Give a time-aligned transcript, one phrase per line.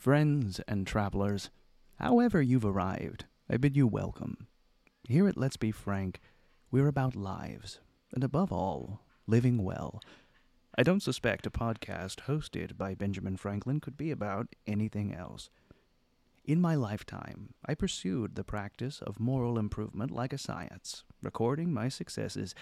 [0.00, 1.50] Friends and travelers,
[1.96, 4.46] however you've arrived, I bid you welcome.
[5.06, 6.20] Here at Let's Be Frank,
[6.70, 7.80] we're about lives,
[8.14, 10.00] and above all, living well.
[10.74, 15.50] I don't suspect a podcast hosted by Benjamin Franklin could be about anything else.
[16.46, 21.90] In my lifetime, I pursued the practice of moral improvement like a science, recording my
[21.90, 22.54] successes,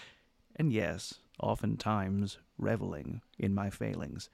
[0.57, 4.29] and yes, oftentimes reveling in my failings.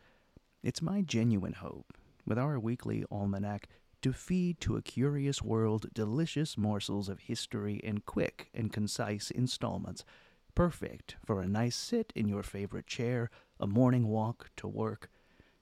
[0.63, 1.93] It's my genuine hope,
[2.25, 3.67] with our weekly almanac,
[4.01, 10.05] to feed to a curious world delicious morsels of history in quick and concise installments,
[10.53, 15.09] perfect for a nice sit in your favorite chair, a morning walk to work.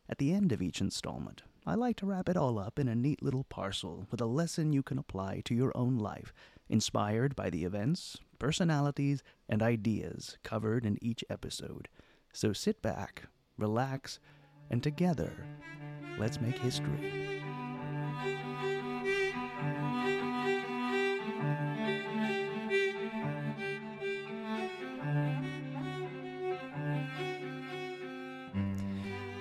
[0.10, 2.96] At the end of each installment, I like to wrap it all up in a
[2.96, 6.34] neat little parcel with a lesson you can apply to your own life,
[6.68, 11.88] inspired by the events, personalities, and ideas covered in each episode.
[12.34, 13.24] So sit back,
[13.58, 14.20] relax,
[14.70, 15.32] and together,
[16.18, 17.34] let's make history.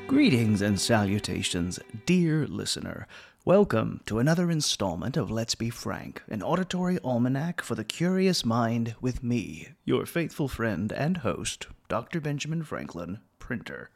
[0.06, 3.07] Greetings and salutations, dear listener.
[3.45, 8.95] Welcome to another installment of Let's Be Frank, an auditory almanac for the curious mind
[9.01, 12.20] with me, your faithful friend and host, Dr.
[12.20, 13.91] Benjamin Franklin, printer.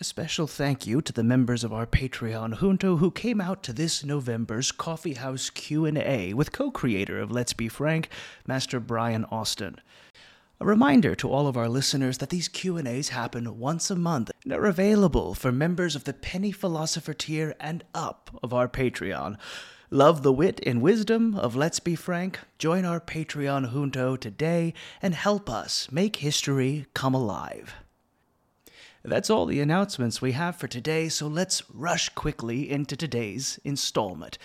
[0.00, 3.72] A special thank you to the members of our Patreon junto who came out to
[3.74, 8.08] this November's Coffee House Q&A with co-creator of Let's Be Frank,
[8.46, 9.76] Master Brian Austin.
[10.58, 14.54] A reminder to all of our listeners that these Q&As happen once a month and
[14.54, 19.36] are available for members of the Penny Philosopher tier and up of our Patreon.
[19.90, 22.38] Love the wit and wisdom of Let's Be Frank?
[22.56, 27.74] Join our Patreon junto today and help us make history come alive.
[29.02, 34.36] That's all the announcements we have for today, so let's rush quickly into today's installment.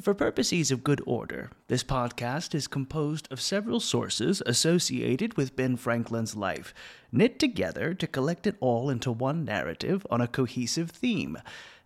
[0.00, 5.76] For purposes of good order, this podcast is composed of several sources associated with Ben
[5.76, 6.72] Franklin's life,
[7.10, 11.38] knit together to collect it all into one narrative on a cohesive theme.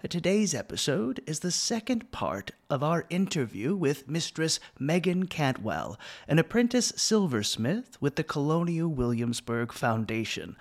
[0.06, 5.98] Today's episode is the second part of our interview with Mistress Megan Cantwell,
[6.28, 10.56] an apprentice silversmith with the Colonial Williamsburg Foundation.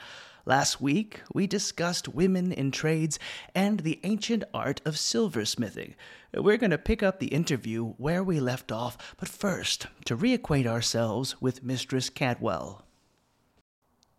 [0.45, 3.19] Last week, we discussed women in trades
[3.53, 5.95] and the ancient art of silversmithing.
[6.33, 10.65] We're going to pick up the interview where we left off, but first, to reacquaint
[10.65, 12.85] ourselves with Mistress Cantwell.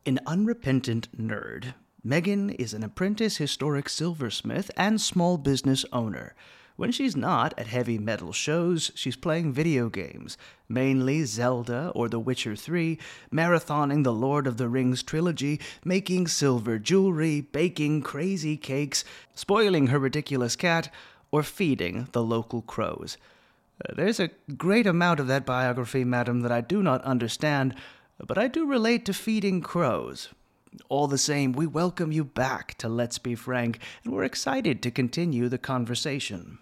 [0.07, 6.35] An unrepentant nerd, Megan is an apprentice historic silversmith and small business owner.
[6.81, 12.19] When she's not at heavy metal shows, she's playing video games, mainly Zelda or The
[12.19, 12.99] Witcher 3,
[13.31, 19.05] marathoning the Lord of the Rings trilogy, making silver jewelry, baking crazy cakes,
[19.35, 20.91] spoiling her ridiculous cat,
[21.31, 23.19] or feeding the local crows.
[23.85, 27.75] Uh, there's a great amount of that biography, madam, that I do not understand,
[28.27, 30.31] but I do relate to feeding crows.
[30.89, 34.91] All the same, we welcome you back to Let's Be Frank, and we're excited to
[34.91, 36.57] continue the conversation.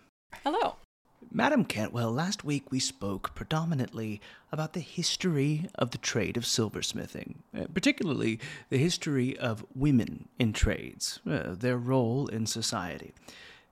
[1.39, 7.37] Madam Cantwell, last week we spoke predominantly about the history of the trade of silversmithing,
[7.57, 8.41] uh, particularly
[8.71, 13.13] the history of women in trades, uh, their role in society.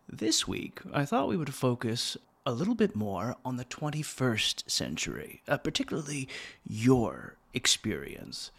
[0.09, 2.17] This week, I thought we would focus
[2.47, 6.29] a little bit more on the 21st century, uh, particularly
[6.65, 8.53] your experience.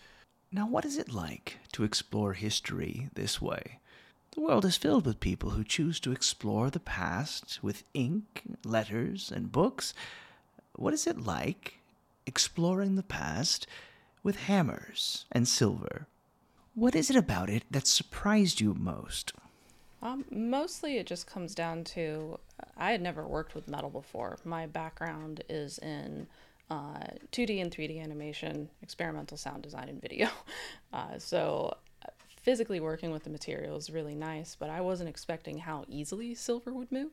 [0.52, 3.80] Now, what is it like to explore history this way?
[4.38, 9.32] The world is filled with people who choose to explore the past with ink, letters,
[9.32, 9.96] and books.
[10.76, 11.80] What is it like
[12.28, 13.66] exploring the past
[14.22, 16.06] with hammers and silver?
[16.76, 19.34] What is it about it that surprised you most?
[20.04, 22.40] Um, mostly it just comes down to
[22.78, 24.38] I had never worked with metal before.
[24.46, 26.28] My background is in
[26.70, 27.00] uh,
[27.32, 30.30] 2D and 3D animation, experimental sound design, and video.
[30.94, 31.76] Uh, so
[32.48, 36.72] physically working with the material is really nice, but I wasn't expecting how easily silver
[36.72, 37.12] would move.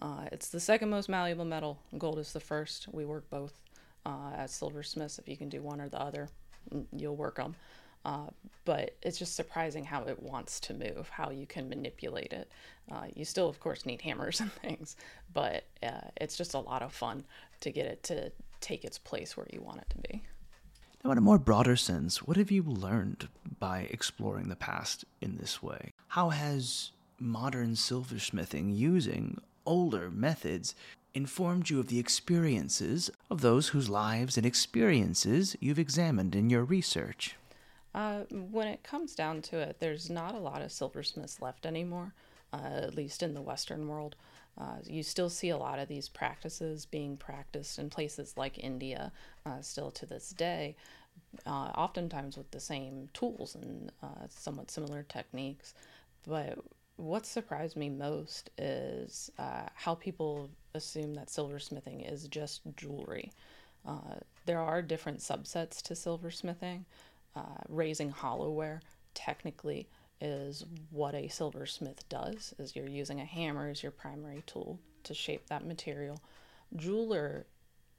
[0.00, 1.78] Uh, it's the second most malleable metal.
[1.98, 2.88] Gold is the first.
[2.90, 3.52] We work both
[4.06, 5.18] uh, as silversmiths.
[5.18, 6.30] If you can do one or the other,
[6.72, 7.56] mm, you'll work them.
[8.06, 8.28] Uh,
[8.64, 12.50] but it's just surprising how it wants to move, how you can manipulate it.
[12.90, 14.96] Uh, you still, of course, need hammers and things,
[15.34, 17.22] but uh, it's just a lot of fun
[17.60, 18.32] to get it to
[18.62, 20.22] take its place where you want it to be.
[21.04, 25.36] Now, in a more broader sense, what have you learned by exploring the past in
[25.36, 25.92] this way?
[26.08, 30.74] How has modern silversmithing using older methods
[31.14, 36.64] informed you of the experiences of those whose lives and experiences you've examined in your
[36.64, 37.34] research?
[37.94, 42.12] Uh, when it comes down to it, there's not a lot of silversmiths left anymore.
[42.52, 44.16] uh, at least in the Western world.
[44.60, 49.10] Uh, you still see a lot of these practices being practiced in places like India,
[49.46, 50.76] uh, still to this day,
[51.46, 55.72] uh, oftentimes with the same tools and uh, somewhat similar techniques.
[56.26, 56.58] But
[56.96, 63.32] what surprised me most is uh, how people assume that silversmithing is just jewelry.
[63.86, 66.84] Uh, there are different subsets to silversmithing.
[67.68, 68.80] raising hollowware
[69.14, 69.88] technically
[70.20, 75.14] is what a silversmith does is you're using a hammer as your primary tool to
[75.14, 76.20] shape that material.
[76.76, 77.46] Jeweler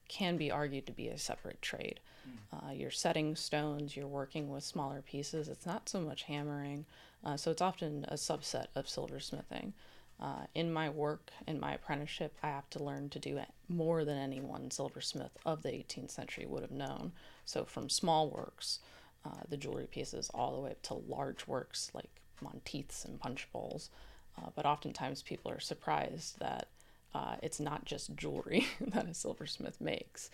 [0.08, 2.00] can be argued to be a separate trade.
[2.28, 2.70] Mm.
[2.70, 5.48] uh, you're setting stones you're working with smaller pieces.
[5.48, 6.86] It's not so much hammering
[7.24, 9.74] uh, so it's often a subset of silversmithing.
[10.20, 14.20] Uh, in my work in my apprenticeship i have to learn to do more than
[14.20, 17.12] any one silversmith of the 18th century would have known.
[17.46, 18.80] So from small works
[19.26, 23.48] uh, the jewelry pieces all the way up to large works like monteiths and punch
[23.52, 23.90] bowls.
[24.38, 26.68] Uh, but oftentimes people are surprised that
[27.14, 30.30] uh, it's not just jewelry that a silversmith makes.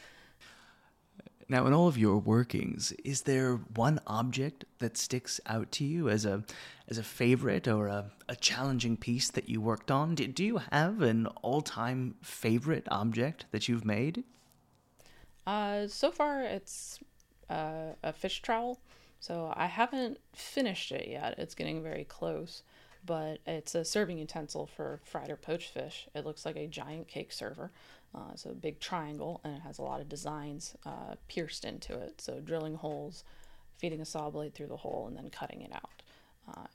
[1.49, 6.09] Now, in all of your workings, is there one object that sticks out to you
[6.09, 6.43] as a
[6.89, 10.15] as a favorite or a, a challenging piece that you worked on?
[10.15, 14.25] Do, do you have an all time favorite object that you've made?
[15.45, 16.99] Uh, so far, it's
[17.49, 18.79] uh, a fish trowel.
[19.19, 21.35] So I haven't finished it yet.
[21.37, 22.61] It's getting very close,
[23.05, 26.07] but it's a serving utensil for fried or poached fish.
[26.13, 27.71] It looks like a giant cake server.
[28.15, 31.93] Uh, so a big triangle, and it has a lot of designs uh, pierced into
[31.93, 32.21] it.
[32.21, 33.23] So drilling holes,
[33.77, 36.01] feeding a saw blade through the hole, and then cutting it out.
[36.47, 36.67] Uh,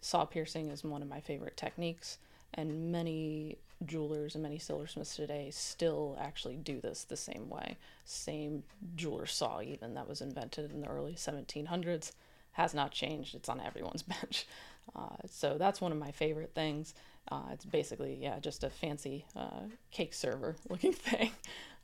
[0.00, 2.18] saw piercing is one of my favorite techniques,
[2.54, 7.76] and many jewelers and many silversmiths today still actually do this the same way.
[8.04, 8.62] Same
[8.94, 12.12] jeweler saw, even that was invented in the early 1700s,
[12.52, 13.34] has not changed.
[13.34, 14.46] It's on everyone's bench.
[14.94, 16.94] Uh, so that's one of my favorite things.
[17.30, 21.32] Uh, it's basically, yeah, just a fancy uh, cake server looking thing.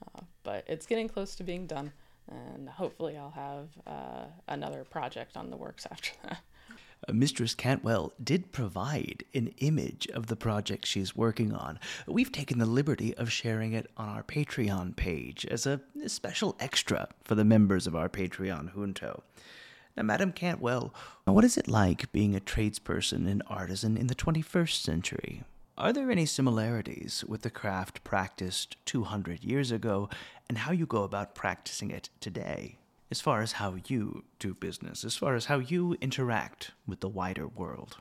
[0.03, 1.93] Uh, but it's getting close to being done.
[2.31, 6.41] And hopefully, I'll have uh, another project on the works after that.
[7.11, 11.81] Mistress Cantwell did provide an image of the project she's working on.
[12.07, 17.09] We've taken the liberty of sharing it on our Patreon page as a special extra
[17.25, 19.23] for the members of our Patreon junto.
[19.97, 20.95] Now, Madam Cantwell,
[21.25, 25.43] what is it like being a tradesperson and artisan in the 21st century?
[25.77, 30.09] Are there any similarities with the craft practiced 200 years ago
[30.49, 32.79] and how you go about practicing it today?
[33.12, 37.09] As far as how you do business, as far as how you interact with the
[37.11, 37.99] wider world?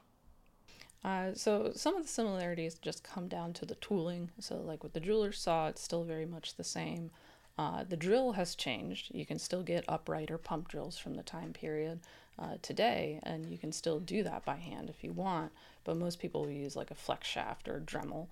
[1.04, 4.30] Uh, so some of the similarities just come down to the tooling.
[4.40, 7.12] So like with the jeweler's saw, it's still very much the same.
[7.58, 9.14] Uh, the drill has changed.
[9.14, 12.00] You can still get upright or pump drills from the time period
[12.40, 15.52] uh, today, and you can still do that by hand if you want.
[15.84, 18.28] But most people use like a flex shaft or a Dremel.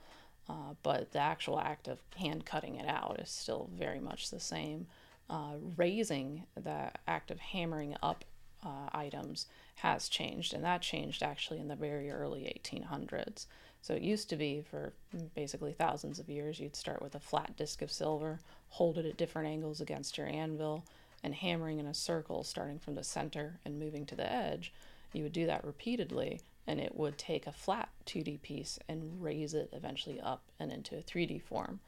[0.47, 4.39] Uh, but the actual act of hand cutting it out is still very much the
[4.39, 4.87] same
[5.29, 8.25] uh, raising the act of hammering up
[8.63, 9.45] uh, items
[9.75, 13.45] has changed, and that changed actually in the very early 1800s.
[13.81, 14.93] So it used to be for
[15.35, 18.39] basically thousands of years, you'd start with a flat disc of silver,
[18.69, 20.83] hold it at different angles against your anvil,
[21.23, 24.73] and hammering in a circle starting from the center and moving to the edge.
[25.13, 29.53] You would do that repeatedly, and it would take a flat 2D piece and raise
[29.53, 31.79] it eventually up and into a 3D form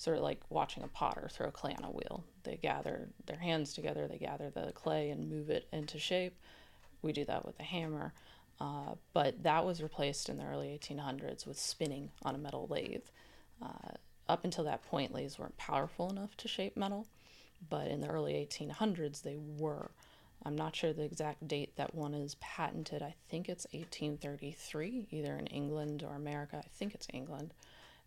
[0.00, 2.24] sort of like watching a potter throw clay on a wheel.
[2.44, 6.36] They gather their hands together, they gather the clay and move it into shape.
[7.02, 8.12] We do that with a hammer.
[8.60, 13.06] Uh, but that was replaced in the early 1800s with spinning on a metal lathe.
[13.62, 13.94] Uh,
[14.28, 17.06] up until that point, lathes weren't powerful enough to shape metal,
[17.68, 19.90] but in the early 1800s, they were.
[20.44, 23.02] I'm not sure the exact date that one is patented.
[23.02, 26.62] I think it's 1833, either in England or America.
[26.64, 27.52] I think it's England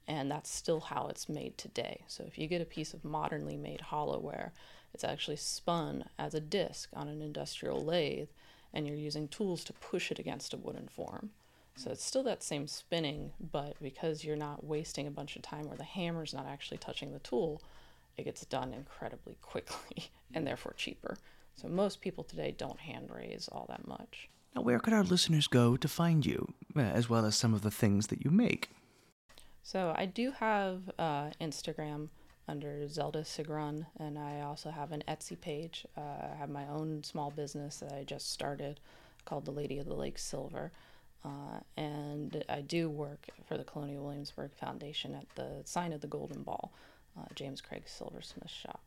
[0.08, 2.02] and that's still how it's made today.
[2.08, 4.52] So if you get a piece of modernly made hollowware,
[4.94, 8.30] it's actually spun as a disc on an industrial lathe,
[8.74, 11.32] and you're using tools to push it against a wooden form.
[11.76, 15.68] So it's still that same spinning, but because you're not wasting a bunch of time
[15.68, 17.62] where the hammer's not actually touching the tool,
[18.16, 21.18] it gets done incredibly quickly and therefore cheaper.
[21.56, 24.30] So most people today don't hand raise all that much.
[24.56, 27.62] Now, where could our listeners go to find you, uh, as well as some of
[27.62, 28.70] the things that you make?
[29.64, 32.10] So I do have uh, Instagram
[32.48, 35.88] under Zelda Sigrun, and I also have an Etsy page.
[35.98, 36.02] Uh,
[36.34, 38.82] I have my own small business that I just started
[39.24, 40.72] called the Lady of the Lake Silver.
[41.24, 46.08] Uh, and I do work for the Colonial Williamsburg Foundation at the sign of the
[46.08, 46.74] Golden Ball,
[47.18, 48.82] uh, James Craig Silversmith shop.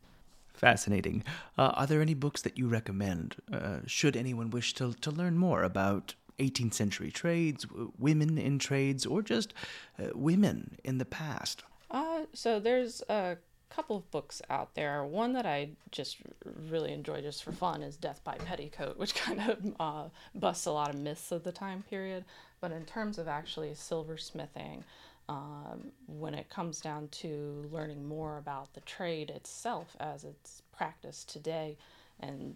[0.53, 1.25] Fascinating.
[1.57, 3.37] Uh, are there any books that you recommend?
[3.51, 7.67] Uh, should anyone wish to, to learn more about 18th century trades,
[7.99, 9.55] women in trades, or just
[9.99, 11.63] uh, women in the past?
[11.91, 13.37] Uh, so there's a
[13.71, 15.05] couple of books out there.
[15.05, 16.19] One that I just
[16.69, 20.73] really enjoy just for fun is Death by Petticoat, which kind of uh, busts a
[20.73, 22.25] lot of myths of the time period.
[22.61, 24.83] But in terms of actually silversmithing,
[25.29, 31.29] um, when it comes down to learning more about the trade itself as it's practiced
[31.29, 31.77] today
[32.21, 32.55] and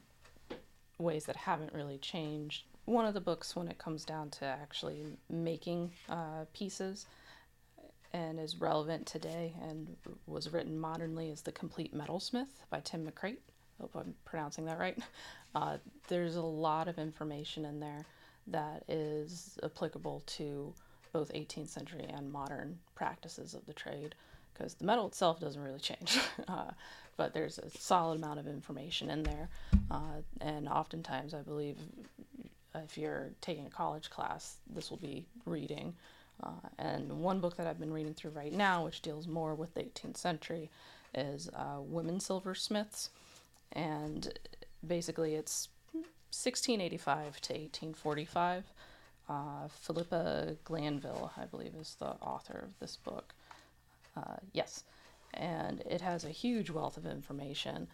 [0.98, 2.64] ways that haven't really changed.
[2.90, 7.06] One of the books, when it comes down to actually making uh, pieces
[8.12, 9.94] and is relevant today and
[10.26, 13.36] was written modernly, is The Complete Metalsmith by Tim McCreight.
[13.80, 14.98] Hope I'm pronouncing that right.
[15.52, 18.04] Uh, there's a lot of information in there
[18.46, 20.72] that is applicable to
[21.12, 24.14] both 18th century and modern practices of the trade
[24.54, 26.20] because the metal itself doesn't really change.
[26.48, 26.70] uh,
[27.16, 29.48] but there's a solid amount of information in there.
[29.90, 31.78] Uh, and oftentimes, I believe
[32.74, 35.94] if you're taking a college class, this will be reading.
[36.42, 39.74] Uh, and one book that I've been reading through right now, which deals more with
[39.74, 40.70] the 18th century,
[41.14, 43.10] is uh, Women Silversmiths.
[43.72, 44.32] And
[44.86, 48.64] basically, it's 1685 to 1845.
[49.28, 53.34] Uh, Philippa Glanville, I believe, is the author of this book.
[54.16, 54.84] Uh, yes,
[55.34, 57.86] and it has a huge wealth of information,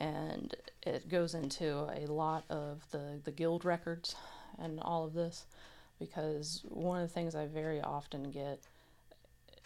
[0.00, 4.16] and it goes into a lot of the, the guild records
[4.58, 5.44] and all of this,
[5.98, 8.60] because one of the things I very often get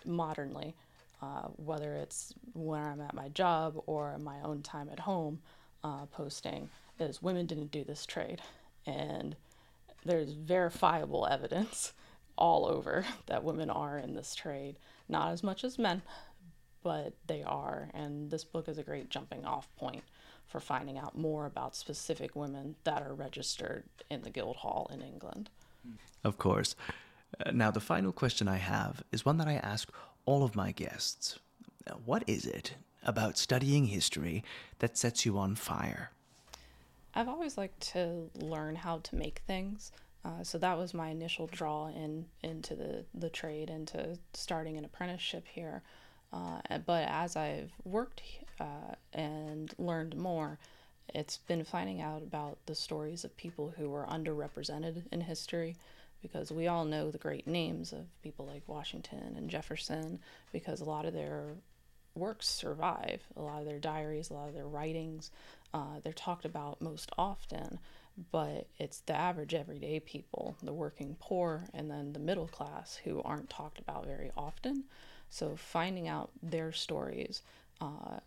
[0.05, 0.75] modernly,
[1.23, 5.39] uh, whether it's when I'm at my job or my own time at home,
[5.85, 8.43] uh, posting, is women didn't do this trade.
[8.87, 9.37] And
[10.05, 11.93] there's verifiable evidence
[12.37, 14.79] all over that women are in this trade.
[15.09, 16.03] Not as much as men,
[16.83, 17.89] but they are.
[17.95, 20.03] And this book is a great jumping off point
[20.47, 25.51] for finding out more about specific women that are registered in the Guildhall in England.
[26.23, 26.77] Of course.
[27.45, 29.91] Uh, now, the final question I have is one that I ask
[30.25, 31.39] all of my guests.
[32.05, 34.43] What is it about studying history
[34.79, 36.11] that sets you on fire?
[37.15, 39.93] I've always liked to learn how to make things.
[40.25, 44.85] Uh, so that was my initial draw in into the, the trade, into starting an
[44.85, 45.83] apprenticeship here.
[46.35, 48.23] Uh, but as I've worked
[48.59, 50.59] uh, and learned more,
[51.15, 55.77] it's been finding out about the stories of people who were underrepresented in history
[56.23, 60.19] because we all know the great names of people like Washington and Jefferson
[60.53, 61.55] because a lot of their
[62.17, 65.31] works survive, a lot of their diaries, a lot of their writings,
[65.73, 67.79] uh, they're talked about most often,
[68.33, 73.21] but it's the average everyday people, the working poor, and then the middle class who
[73.23, 74.85] aren't talked about very often.
[75.31, 77.43] So finding out their stories
[77.81, 78.21] uh,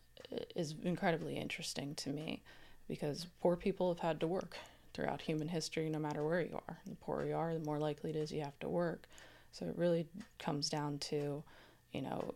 [0.55, 2.41] is incredibly interesting to me
[2.87, 4.57] because poor people have had to work
[4.93, 6.77] throughout human history no matter where you are.
[6.85, 9.07] The poorer you are, the more likely it is you have to work.
[9.51, 10.07] So it really
[10.39, 11.43] comes down to,
[11.91, 12.33] you know,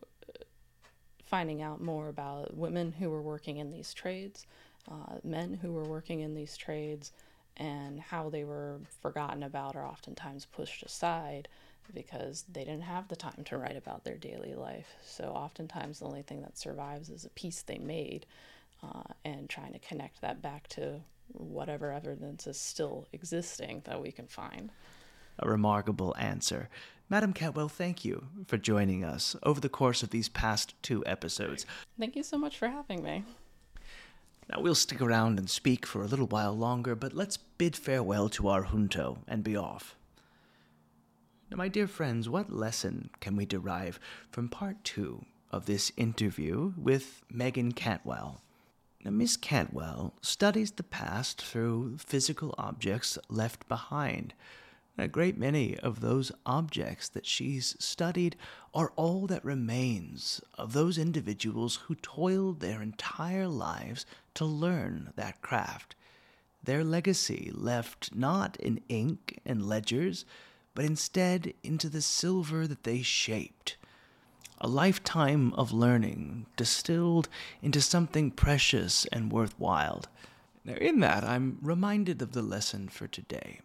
[1.26, 4.46] finding out more about women who were working in these trades
[4.90, 7.12] uh, men who were working in these trades
[7.58, 11.48] and how they were forgotten about or oftentimes pushed aside
[11.94, 14.96] because they didn't have the time to write about their daily life.
[15.04, 18.26] So oftentimes the only thing that survives is a piece they made
[18.84, 21.02] uh, and trying to connect that back to
[21.34, 24.72] whatever evidence is still existing that we can find.
[25.40, 26.70] A remarkable answer.
[27.10, 31.66] Madam Cantwell, thank you for joining us over the course of these past two episodes.
[32.00, 33.24] Thank you so much for having me.
[34.50, 38.28] Now, we'll stick around and speak for a little while longer, but let's bid farewell
[38.30, 39.96] to our junto and be off.
[41.52, 46.72] Now, my dear friends, what lesson can we derive from part two of this interview
[46.78, 48.42] with Megan Cantwell?
[49.04, 54.34] Now, Miss Cantwell studies the past through physical objects left behind
[54.98, 58.38] a great many of those objects that she's studied
[58.74, 64.06] are all that remains of those individuals who toiled their entire lives
[64.36, 65.96] to learn that craft.
[66.64, 70.24] Their legacy left not in ink and ledgers,
[70.74, 73.78] but instead into the silver that they shaped.
[74.60, 77.28] A lifetime of learning distilled
[77.62, 80.04] into something precious and worthwhile.
[80.64, 83.62] Now, in that, I'm reminded of the lesson for today.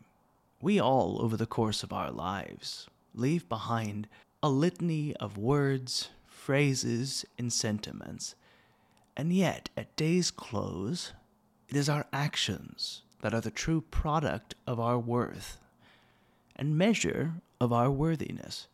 [0.63, 4.09] We all, over the course of our lives, leave behind
[4.43, 8.35] a litany of words, phrases, and sentiments.
[9.17, 11.13] And yet, at day's close,
[11.69, 15.59] it is our actions that are the true product of our worth
[16.57, 18.67] and measure of our worthiness.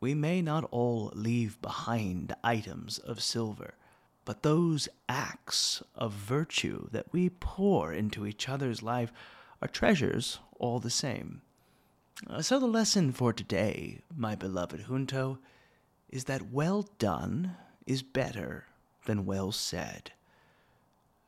[0.00, 3.74] We may not all leave behind items of silver,
[4.24, 9.12] but those acts of virtue that we pour into each other's life
[9.60, 11.42] are treasures all the same.
[12.40, 15.38] So, the lesson for today, my beloved Junto,
[16.10, 17.56] is that well done
[17.86, 18.66] is better
[19.06, 20.12] than well said.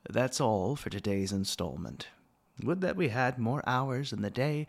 [0.09, 2.09] That's all for today's installment.
[2.62, 4.66] Would that we had more hours in the day,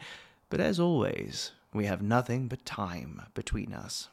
[0.53, 4.09] but as always, we have nothing but time between us.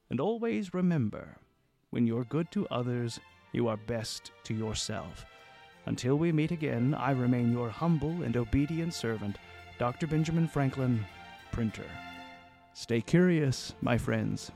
[0.09, 1.37] and always remember
[1.91, 3.19] when you're good to others,
[3.53, 5.25] you are best to yourself.
[5.85, 9.37] Until we meet again, I remain your humble and obedient servant,
[9.79, 10.07] Dr.
[10.07, 11.05] Benjamin Franklin,
[11.51, 11.85] printer.
[12.73, 14.51] Stay curious, my friends.